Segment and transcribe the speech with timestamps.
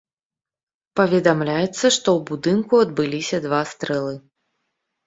[0.99, 4.15] Паведамляецца, што ў будынку адбыліся два стрэлы.